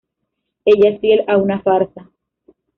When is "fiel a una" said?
0.99-1.61